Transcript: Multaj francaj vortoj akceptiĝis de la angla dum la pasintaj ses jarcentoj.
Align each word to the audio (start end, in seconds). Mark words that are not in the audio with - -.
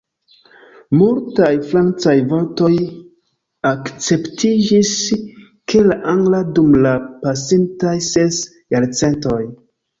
Multaj 1.01 1.49
francaj 1.73 2.15
vortoj 2.31 2.71
akceptiĝis 3.73 4.95
de 5.21 5.85
la 5.93 6.01
angla 6.17 6.43
dum 6.59 6.75
la 6.89 6.97
pasintaj 7.29 7.97
ses 8.11 8.45
jarcentoj. 8.79 9.43